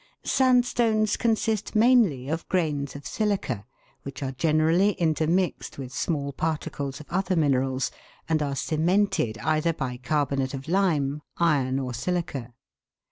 [0.23, 3.67] Sandstones consist mainly of grains of silica,
[4.01, 7.91] which are generally intermixed with small particles ot other minerals,
[8.27, 12.51] and are cemented either by carbonate of lime, iron, or silica.